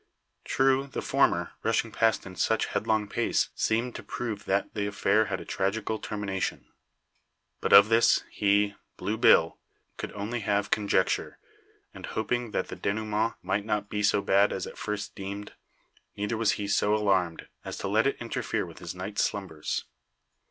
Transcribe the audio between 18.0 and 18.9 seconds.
it interfere with